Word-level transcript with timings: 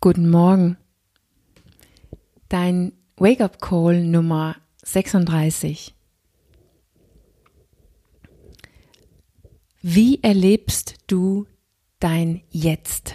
Guten 0.00 0.28
Morgen. 0.28 0.76
Dein 2.48 2.92
Wake-up 3.16 3.60
Call 3.60 4.04
Nummer 4.04 4.56
36. 4.84 5.94
Wie 9.80 10.22
erlebst 10.22 10.96
du 11.06 11.46
dein 11.98 12.42
Jetzt? 12.50 13.14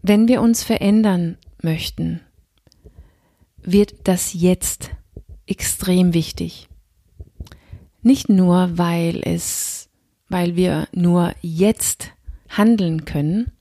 Wenn 0.00 0.26
wir 0.26 0.40
uns 0.40 0.64
verändern 0.64 1.36
möchten, 1.62 2.22
wird 3.58 4.08
das 4.08 4.32
Jetzt 4.32 4.90
extrem 5.46 6.14
wichtig. 6.14 6.68
Nicht 8.00 8.30
nur, 8.30 8.78
weil 8.78 9.20
es, 9.22 9.77
weil 10.28 10.56
wir 10.56 10.88
nur 10.92 11.34
jetzt 11.40 12.12
handeln 12.48 13.04
können, 13.04 13.52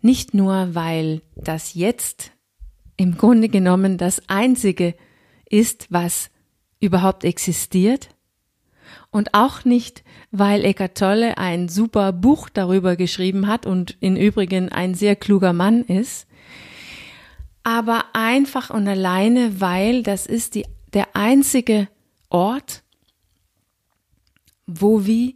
nicht 0.00 0.34
nur, 0.34 0.74
weil 0.74 1.22
das 1.34 1.74
Jetzt 1.74 2.32
im 2.96 3.16
Grunde 3.18 3.48
genommen 3.48 3.98
das 3.98 4.22
Einzige 4.28 4.94
ist, 5.48 5.86
was 5.90 6.30
überhaupt 6.80 7.24
existiert, 7.24 8.10
und 9.10 9.34
auch 9.34 9.64
nicht, 9.64 10.04
weil 10.30 10.64
Eckart 10.64 10.98
Tolle 10.98 11.38
ein 11.38 11.68
super 11.68 12.12
Buch 12.12 12.48
darüber 12.48 12.96
geschrieben 12.96 13.46
hat 13.46 13.66
und 13.66 13.96
im 14.00 14.16
Übrigen 14.16 14.70
ein 14.70 14.94
sehr 14.94 15.16
kluger 15.16 15.52
Mann 15.52 15.82
ist, 15.82 16.26
aber 17.62 18.04
einfach 18.12 18.70
und 18.70 18.86
alleine, 18.86 19.60
weil 19.60 20.02
das 20.02 20.26
ist 20.26 20.54
die, 20.54 20.66
der 20.92 21.16
einzige 21.16 21.88
Ort, 22.28 22.84
wo 24.66 25.06
wir, 25.06 25.32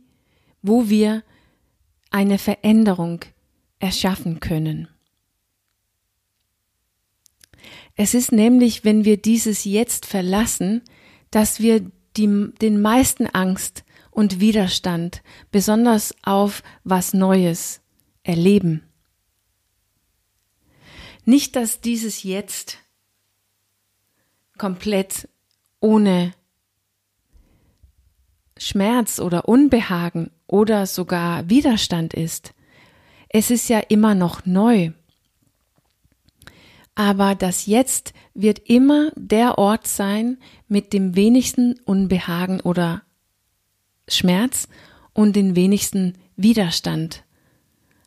wo 0.62 0.88
wir 0.88 1.22
eine 2.10 2.38
Veränderung 2.38 3.20
erschaffen 3.78 4.40
können. 4.40 4.88
Es 7.96 8.14
ist 8.14 8.32
nämlich, 8.32 8.84
wenn 8.84 9.04
wir 9.04 9.16
dieses 9.16 9.64
Jetzt 9.64 10.06
verlassen, 10.06 10.82
dass 11.30 11.60
wir 11.60 11.90
die, 12.16 12.50
den 12.60 12.80
meisten 12.80 13.26
Angst 13.26 13.84
und 14.10 14.40
Widerstand, 14.40 15.22
besonders 15.50 16.14
auf 16.22 16.62
was 16.82 17.12
Neues, 17.12 17.80
erleben. 18.22 18.82
Nicht, 21.24 21.56
dass 21.56 21.80
dieses 21.80 22.22
Jetzt 22.22 22.78
komplett 24.58 25.28
ohne 25.80 26.32
Schmerz 28.60 29.18
oder 29.18 29.48
Unbehagen 29.48 30.30
oder 30.46 30.86
sogar 30.86 31.48
Widerstand 31.48 32.12
ist. 32.12 32.52
Es 33.30 33.50
ist 33.50 33.68
ja 33.68 33.78
immer 33.80 34.14
noch 34.14 34.44
neu. 34.44 34.90
Aber 36.94 37.34
das 37.34 37.64
Jetzt 37.64 38.12
wird 38.34 38.58
immer 38.58 39.12
der 39.16 39.56
Ort 39.56 39.86
sein 39.86 40.36
mit 40.68 40.92
dem 40.92 41.16
wenigsten 41.16 41.80
Unbehagen 41.86 42.60
oder 42.60 43.02
Schmerz 44.08 44.68
und 45.14 45.36
den 45.36 45.56
wenigsten 45.56 46.18
Widerstand 46.36 47.24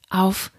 auf 0.10 0.52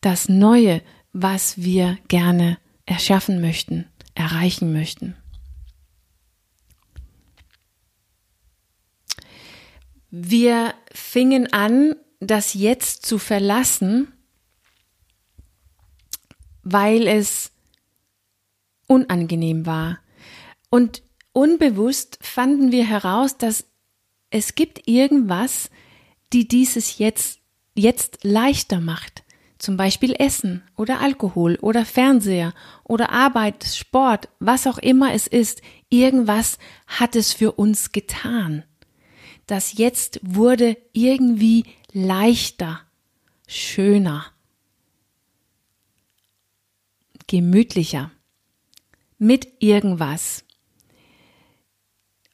das 0.00 0.28
Neue, 0.28 0.82
was 1.12 1.62
wir 1.62 1.98
gerne 2.08 2.58
erschaffen 2.86 3.40
möchten, 3.40 3.86
erreichen 4.14 4.72
möchten. 4.72 5.14
Wir 10.16 10.74
fingen 10.92 11.52
an, 11.52 11.96
das 12.20 12.54
Jetzt 12.54 13.04
zu 13.04 13.18
verlassen, 13.18 14.12
weil 16.62 17.08
es 17.08 17.50
unangenehm 18.86 19.66
war. 19.66 19.98
Und 20.70 21.02
unbewusst 21.32 22.20
fanden 22.20 22.70
wir 22.70 22.86
heraus, 22.86 23.38
dass 23.38 23.64
es 24.30 24.54
gibt 24.54 24.86
irgendwas, 24.86 25.68
die 26.32 26.46
dieses 26.46 26.98
jetzt, 26.98 27.40
jetzt 27.74 28.22
leichter 28.22 28.80
macht. 28.80 29.24
Zum 29.58 29.76
Beispiel 29.76 30.14
Essen 30.16 30.62
oder 30.76 31.00
Alkohol 31.00 31.56
oder 31.56 31.84
Fernseher 31.84 32.54
oder 32.84 33.10
Arbeit, 33.10 33.64
Sport, 33.64 34.28
was 34.38 34.68
auch 34.68 34.78
immer 34.78 35.12
es 35.12 35.26
ist. 35.26 35.60
Irgendwas 35.88 36.58
hat 36.86 37.16
es 37.16 37.32
für 37.32 37.50
uns 37.50 37.90
getan 37.90 38.62
das 39.46 39.76
Jetzt 39.76 40.20
wurde 40.22 40.76
irgendwie 40.92 41.64
leichter, 41.92 42.80
schöner, 43.46 44.26
gemütlicher, 47.26 48.10
mit 49.18 49.48
irgendwas. 49.60 50.44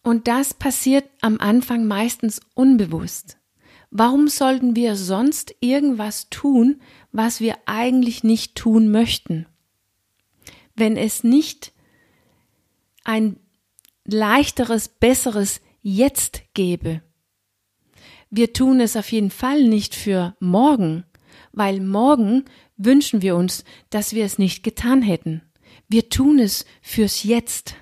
Und 0.03 0.29
das 0.29 0.55
passiert 0.55 1.09
am 1.21 1.39
Anfang 1.39 1.87
meistens 1.87 2.41
unbewusst. 2.55 3.37
Warum 3.91 4.29
sollten 4.29 4.77
wir 4.77 4.97
sonst 4.97 5.55
irgendwas 5.61 6.31
tun, 6.31 6.81
was 7.13 7.41
wir 7.41 7.59
eigentlich 7.67 8.23
nicht 8.23 8.55
tun 8.55 8.91
möchten? 8.91 9.47
Wenn 10.77 10.97
es 10.97 11.25
nicht 11.25 11.73
ein 13.05 13.37
leichteres, 14.05 14.89
besseres 14.89 15.61
jetzt 15.83 16.43
gebe. 16.55 17.03
Wir 18.31 18.53
tun 18.53 18.81
es 18.81 18.97
auf 18.97 19.11
jeden 19.13 19.31
Fall 19.31 19.65
nicht 19.65 19.95
für 19.95 20.37
morgen, 20.41 21.05
weil 21.53 21.81
morgen 21.81 22.45
wünschen 22.77 23.23
wir 23.23 23.37
uns, 23.37 23.65
dass 23.91 24.15
wir 24.15 24.25
es 24.25 24.39
nicht 24.39 24.63
getan 24.63 25.03
hätten. 25.03 25.43
Wir 25.89 26.09
tun 26.09 26.39
es 26.39 26.65
fürs 26.81 27.25
Jetzt, 27.25 27.75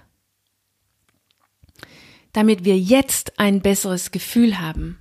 damit 2.33 2.65
wir 2.65 2.79
jetzt 2.79 3.39
ein 3.39 3.61
besseres 3.61 4.11
Gefühl 4.11 4.59
haben. 4.59 4.99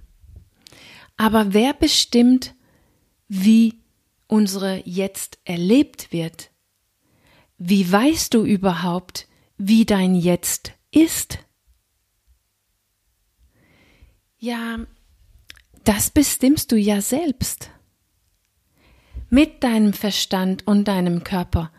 Aber 1.16 1.54
wer 1.54 1.74
bestimmt, 1.74 2.54
wie 3.28 3.76
unsere 4.28 4.82
Jetzt 4.86 5.40
erlebt 5.46 6.12
wird? 6.12 6.52
Wie 7.58 7.90
weißt 7.90 8.34
du 8.34 8.44
überhaupt, 8.44 9.28
wie 9.58 9.86
dein 9.86 10.16
Jetzt 10.16 10.74
ist? 10.92 11.40
Ja, 14.40 14.80
das 15.84 16.12
bestimmst 16.12 16.72
du 16.72 16.76
ja 16.76 17.02
selbst. 17.02 17.72
Mit 19.30 19.64
deinem 19.64 19.94
Verstand 19.94 20.66
und 20.68 20.88
deinem 20.88 21.24
Körper. 21.24 21.72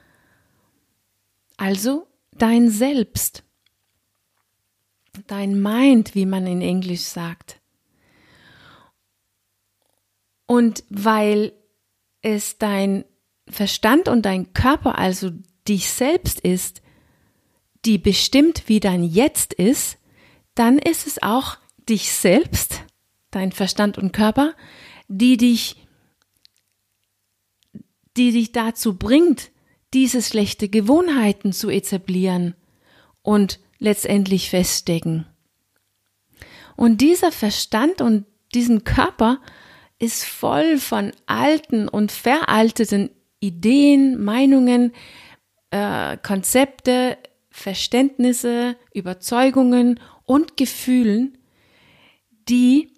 Also 1.56 2.06
dein 2.32 2.68
Selbst. 2.68 3.44
Dein 5.26 5.60
Mind, 5.60 6.14
wie 6.14 6.26
man 6.26 6.46
in 6.46 6.60
Englisch 6.60 7.02
sagt. 7.02 7.60
Und 10.46 10.82
weil 10.88 11.52
es 12.22 12.58
dein 12.58 13.04
Verstand 13.48 14.08
und 14.08 14.22
dein 14.22 14.52
Körper, 14.52 14.98
also 14.98 15.30
dich 15.66 15.90
selbst 15.90 16.40
ist, 16.40 16.82
die 17.84 17.98
bestimmt, 17.98 18.64
wie 18.66 18.80
dein 18.80 19.04
Jetzt 19.04 19.52
ist, 19.52 19.98
dann 20.54 20.78
ist 20.78 21.06
es 21.06 21.22
auch 21.22 21.58
dich 21.88 22.12
selbst, 22.12 22.82
dein 23.30 23.52
Verstand 23.52 23.98
und 23.98 24.12
Körper, 24.12 24.54
die 25.08 25.36
dich, 25.36 25.76
die 28.16 28.32
dich 28.32 28.52
dazu 28.52 28.96
bringt, 28.96 29.50
diese 29.94 30.22
schlechte 30.22 30.68
Gewohnheiten 30.68 31.52
zu 31.52 31.70
etablieren 31.70 32.54
und 33.22 33.60
letztendlich 33.78 34.50
feststecken. 34.50 35.26
Und 36.76 37.00
dieser 37.00 37.32
Verstand 37.32 38.00
und 38.00 38.26
diesen 38.54 38.84
Körper 38.84 39.40
ist 39.98 40.24
voll 40.24 40.78
von 40.78 41.12
alten 41.26 41.88
und 41.88 42.12
veralteten 42.12 43.10
Ideen, 43.40 44.22
Meinungen, 44.22 44.92
äh, 45.70 46.16
Konzepte, 46.18 47.18
Verständnisse, 47.50 48.76
Überzeugungen 48.94 50.00
und 50.24 50.56
Gefühlen, 50.56 51.37
die 52.48 52.92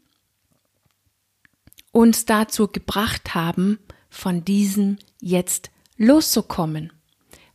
uns 1.93 2.25
dazu 2.25 2.69
gebracht 2.69 3.35
haben, 3.35 3.79
von 4.09 4.45
diesem 4.45 4.99
jetzt 5.21 5.71
loszukommen. 5.97 6.93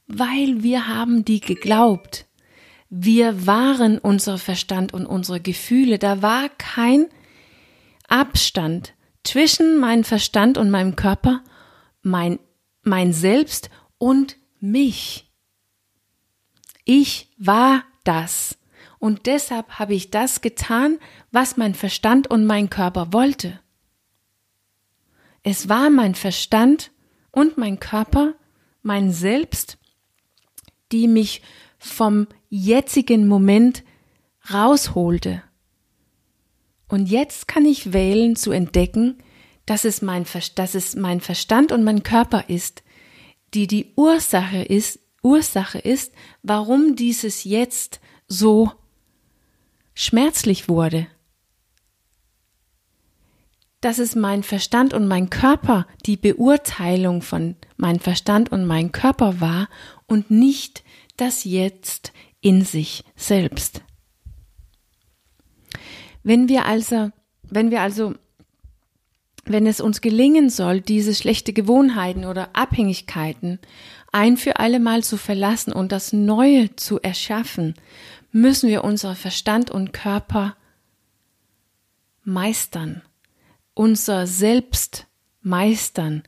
Weil 0.07 0.63
wir 0.63 0.87
haben 0.87 1.25
die 1.25 1.39
geglaubt. 1.39 2.25
Wir 2.89 3.45
waren 3.45 3.97
unser 3.97 4.37
Verstand 4.37 4.93
und 4.93 5.05
unsere 5.05 5.39
Gefühle. 5.39 5.97
Da 5.97 6.21
war 6.21 6.49
kein 6.49 7.07
Abstand 8.07 8.93
zwischen 9.23 9.79
meinem 9.79 10.03
Verstand 10.03 10.57
und 10.57 10.69
meinem 10.69 10.95
Körper, 10.95 11.43
mein, 12.01 12.39
mein 12.83 13.11
Selbst 13.11 13.69
und 13.97 14.37
mich. 14.59 15.31
Ich 16.83 17.31
war 17.37 17.83
das. 18.03 18.57
Und 18.99 19.25
deshalb 19.25 19.79
habe 19.79 19.93
ich 19.93 20.11
das 20.11 20.41
getan, 20.41 20.97
was 21.31 21.57
mein 21.57 21.75
Verstand 21.75 22.27
und 22.27 22.45
mein 22.45 22.69
Körper 22.69 23.13
wollte. 23.13 23.59
Es 25.43 25.69
war 25.69 25.89
mein 25.89 26.15
Verstand 26.15 26.91
und 27.31 27.57
mein 27.57 27.79
Körper, 27.79 28.33
mein 28.81 29.11
Selbst, 29.11 29.77
die 30.91 31.07
mich 31.07 31.41
vom 31.77 32.27
jetzigen 32.49 33.27
Moment 33.27 33.83
rausholte. 34.51 35.43
Und 36.87 37.07
jetzt 37.07 37.47
kann 37.47 37.65
ich 37.65 37.93
wählen 37.93 38.35
zu 38.35 38.51
entdecken, 38.51 39.17
dass 39.65 39.85
es 39.85 40.01
mein, 40.01 40.25
dass 40.55 40.75
es 40.75 40.95
mein 40.95 41.19
Verstand 41.19 41.71
und 41.71 41.83
mein 41.83 42.03
Körper 42.03 42.45
ist, 42.47 42.83
die 43.53 43.67
die 43.67 43.93
Ursache 43.95 44.63
ist, 44.63 44.99
Ursache 45.23 45.79
ist, 45.79 46.13
warum 46.43 46.95
dieses 46.95 47.43
jetzt 47.43 47.99
so 48.27 48.71
schmerzlich 49.95 50.69
wurde. 50.69 51.07
Dass 53.81 53.97
es 53.97 54.15
mein 54.15 54.43
Verstand 54.43 54.93
und 54.93 55.07
mein 55.07 55.29
Körper 55.29 55.87
die 56.05 56.17
Beurteilung 56.17 57.21
von 57.21 57.55
mein 57.77 57.99
Verstand 57.99 58.51
und 58.51 58.65
mein 58.65 58.91
Körper 58.91 59.41
war 59.41 59.69
und 60.05 60.29
nicht 60.29 60.83
das 61.17 61.43
Jetzt 61.43 62.13
in 62.41 62.63
sich 62.63 63.03
selbst. 63.15 63.81
Wenn 66.23 66.49
wir 66.49 66.65
also, 66.65 67.11
wenn 67.43 67.71
wir 67.71 67.81
also, 67.81 68.15
wenn 69.45 69.67
es 69.67 69.79
uns 69.79 70.01
gelingen 70.01 70.49
soll, 70.49 70.81
diese 70.81 71.13
schlechte 71.13 71.53
Gewohnheiten 71.53 72.25
oder 72.25 72.49
Abhängigkeiten 72.53 73.59
ein 74.11 74.37
für 74.37 74.59
alle 74.59 74.79
Mal 74.79 75.03
zu 75.03 75.17
verlassen 75.17 75.73
und 75.73 75.91
das 75.91 76.13
Neue 76.13 76.73
zu 76.77 77.01
erschaffen, 77.01 77.75
müssen 78.35 78.67
wir 78.67 78.83
unser 78.83 79.15
Verstand 79.15 79.71
und 79.71 79.93
Körper 79.93 80.57
meistern, 82.25 83.01
unser 83.73 84.27
Selbst 84.27 85.07
meistern, 85.39 86.23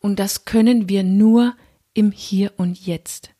und 0.00 0.18
das 0.18 0.44
können 0.44 0.88
wir 0.88 1.04
nur 1.04 1.54
im 1.94 2.10
Hier 2.10 2.52
und 2.56 2.84
Jetzt. 2.84 3.30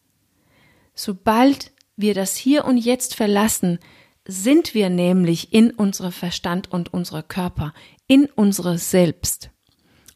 Sobald 0.94 1.72
wir 1.96 2.14
das 2.14 2.36
Hier 2.36 2.64
und 2.64 2.76
Jetzt 2.76 3.16
verlassen, 3.16 3.80
sind 4.24 4.72
wir 4.72 4.88
nämlich 4.88 5.52
in 5.52 5.72
unserem 5.72 6.12
Verstand 6.12 6.70
und 6.70 6.94
unserer 6.94 7.24
Körper, 7.24 7.74
in 8.06 8.26
unsere 8.26 8.78
Selbst 8.78 9.50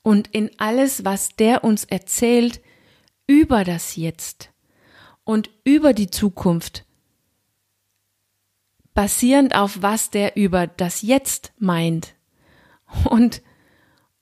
und 0.03 0.29
in 0.29 0.53
alles, 0.59 1.05
was 1.05 1.31
der 1.31 1.65
uns 1.65 1.83
erzählt 1.83 2.61
über 3.27 3.65
das 3.65 3.97
Jetzt 3.97 4.51
und 5.25 5.51
über 5.65 5.93
die 5.93 6.09
Zukunft, 6.09 6.86
basierend 8.97 9.55
auf 9.55 9.83
was 9.83 10.11
der 10.11 10.37
über 10.37 10.67
das 10.67 11.03
Jetzt 11.03 11.53
meint 11.59 12.15
und 13.05 13.43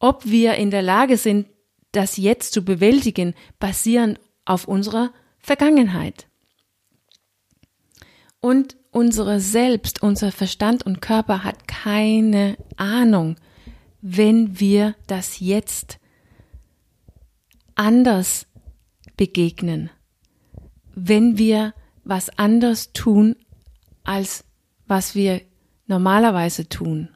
ob 0.01 0.27
wir 0.27 0.57
in 0.57 0.71
der 0.71 0.83
Lage 0.83 1.17
sind, 1.17 1.47
das 1.93 2.17
Jetzt 2.17 2.53
zu 2.53 2.65
bewältigen, 2.65 3.35
basierend 3.61 4.19
auf 4.45 4.67
unserer 4.67 5.13
Vergangenheit. 5.39 6.27
Und 8.41 8.77
unsere 8.91 9.41
Selbst, 9.41 10.03
unser 10.03 10.33
Verstand 10.33 10.85
und 10.85 11.01
Körper 11.01 11.45
hat 11.45 11.69
keine 11.69 12.59
Ahnung, 12.77 13.37
wenn 14.03 14.59
wir 14.59 14.97
das 15.07 15.39
jetzt 15.39 15.99
anders 17.77 18.47
begegnen, 19.17 19.89
wenn 20.95 21.39
wir 21.39 21.75
was 22.03 22.37
anders 22.39 22.93
tun, 22.93 23.37
als 24.03 24.45
was 24.87 25.15
wir 25.15 25.41
normalerweise 25.87 26.69
tun. 26.69 27.09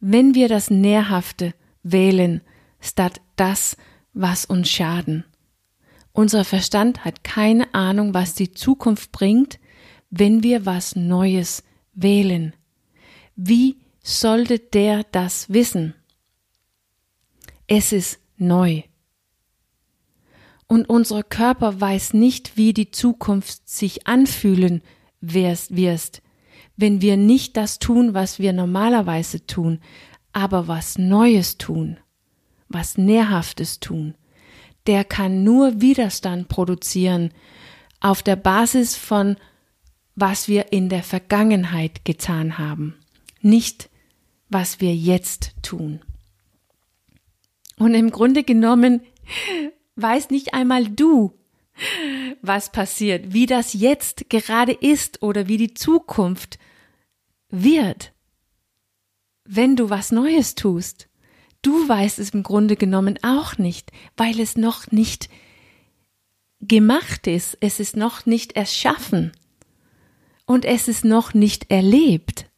Wenn 0.00 0.34
wir 0.34 0.48
das 0.48 0.70
Nährhafte 0.70 1.54
wählen, 1.82 2.42
statt 2.80 3.20
das, 3.36 3.76
was 4.12 4.44
uns 4.44 4.70
schaden. 4.70 5.24
Unser 6.12 6.44
Verstand 6.44 7.04
hat 7.04 7.24
keine 7.24 7.74
Ahnung, 7.74 8.14
was 8.14 8.34
die 8.34 8.52
Zukunft 8.52 9.12
bringt, 9.12 9.58
wenn 10.10 10.42
wir 10.42 10.64
was 10.64 10.96
Neues 10.96 11.62
wählen? 11.92 12.54
Wie 13.34 13.76
sollte 14.02 14.58
der 14.58 15.04
das 15.04 15.50
wissen? 15.50 15.94
Es 17.66 17.92
ist 17.92 18.20
neu. 18.36 18.82
Und 20.68 20.88
unser 20.88 21.22
Körper 21.22 21.80
weiß 21.80 22.14
nicht, 22.14 22.56
wie 22.56 22.72
die 22.72 22.90
Zukunft 22.90 23.68
sich 23.68 24.06
anfühlen 24.06 24.82
wirst, 25.20 26.22
wenn 26.76 27.00
wir 27.00 27.16
nicht 27.16 27.56
das 27.56 27.78
tun, 27.78 28.14
was 28.14 28.38
wir 28.38 28.52
normalerweise 28.52 29.46
tun, 29.46 29.80
aber 30.32 30.68
was 30.68 30.98
Neues 30.98 31.58
tun, 31.58 31.98
was 32.68 32.98
Nährhaftes 32.98 33.80
tun. 33.80 34.14
Der 34.86 35.04
kann 35.04 35.42
nur 35.42 35.80
Widerstand 35.80 36.48
produzieren 36.48 37.32
auf 38.00 38.22
der 38.22 38.36
Basis 38.36 38.96
von 38.96 39.36
was 40.14 40.48
wir 40.48 40.72
in 40.72 40.88
der 40.88 41.02
Vergangenheit 41.02 42.04
getan 42.04 42.58
haben, 42.58 42.96
nicht 43.42 43.90
was 44.48 44.80
wir 44.80 44.94
jetzt 44.94 45.54
tun. 45.62 46.00
Und 47.78 47.94
im 47.94 48.10
Grunde 48.10 48.42
genommen 48.42 49.02
weiß 49.96 50.30
nicht 50.30 50.54
einmal 50.54 50.88
du, 50.88 51.32
was 52.42 52.72
passiert, 52.72 53.32
wie 53.32 53.46
das 53.46 53.72
jetzt 53.72 54.28
gerade 54.30 54.72
ist 54.72 55.22
oder 55.22 55.48
wie 55.48 55.56
die 55.56 55.74
Zukunft 55.74 56.58
wird, 57.48 58.12
wenn 59.44 59.76
du 59.76 59.90
was 59.90 60.12
Neues 60.12 60.54
tust. 60.54 61.08
Du 61.62 61.88
weißt 61.88 62.18
es 62.18 62.30
im 62.30 62.42
Grunde 62.42 62.76
genommen 62.76 63.18
auch 63.22 63.58
nicht, 63.58 63.90
weil 64.16 64.40
es 64.40 64.56
noch 64.56 64.90
nicht 64.90 65.28
gemacht 66.60 67.26
ist, 67.26 67.56
es 67.60 67.80
ist 67.80 67.96
noch 67.96 68.26
nicht 68.26 68.52
erschaffen 68.52 69.32
und 70.46 70.64
es 70.64 70.88
ist 70.88 71.04
noch 71.04 71.34
nicht 71.34 71.70
erlebt. 71.70 72.50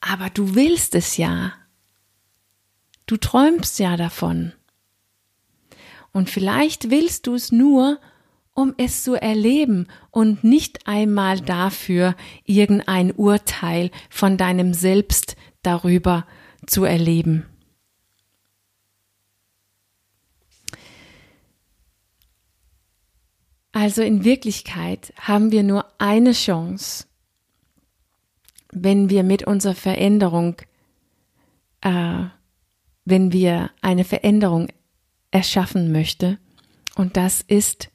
Aber 0.00 0.30
du 0.30 0.54
willst 0.54 0.94
es 0.94 1.16
ja. 1.16 1.52
Du 3.06 3.16
träumst 3.16 3.78
ja 3.78 3.96
davon. 3.96 4.52
Und 6.12 6.30
vielleicht 6.30 6.90
willst 6.90 7.26
du 7.26 7.34
es 7.34 7.52
nur, 7.52 8.00
um 8.54 8.74
es 8.76 9.04
zu 9.04 9.14
erleben 9.14 9.86
und 10.10 10.44
nicht 10.44 10.86
einmal 10.86 11.40
dafür, 11.40 12.16
irgendein 12.44 13.12
Urteil 13.12 13.90
von 14.10 14.36
deinem 14.36 14.74
Selbst 14.74 15.36
darüber 15.62 16.26
zu 16.66 16.84
erleben. 16.84 17.46
Also 23.72 24.02
in 24.02 24.24
Wirklichkeit 24.24 25.12
haben 25.16 25.52
wir 25.52 25.62
nur 25.62 25.86
eine 25.98 26.32
Chance, 26.32 27.06
wenn 28.72 29.10
wir 29.10 29.22
mit 29.22 29.46
unserer 29.46 29.74
Veränderung, 29.74 30.56
äh, 31.80 32.24
wenn 33.04 33.32
wir 33.32 33.70
eine 33.80 34.04
Veränderung 34.04 34.68
erschaffen 35.30 35.92
möchte, 35.92 36.38
und 36.96 37.16
das 37.16 37.40
ist 37.40 37.90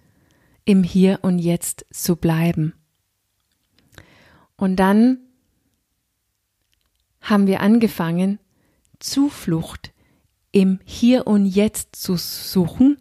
im 0.63 0.83
Hier 0.83 1.19
und 1.21 1.39
Jetzt 1.39 1.85
zu 1.91 2.15
bleiben. 2.15 2.73
Und 4.57 4.77
dann 4.77 5.19
haben 7.21 7.47
wir 7.47 7.59
angefangen, 7.59 8.39
Zuflucht 8.99 9.93
im 10.51 10.79
Hier 10.85 11.27
und 11.27 11.45
Jetzt 11.45 11.95
zu 11.95 12.15
suchen, 12.15 12.97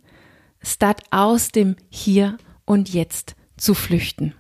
statt 0.61 1.05
aus 1.11 1.49
dem 1.49 1.77
Hier 1.89 2.37
und 2.65 2.93
jetzt 2.93 3.37
zu 3.57 3.75
flüchten. 3.75 4.35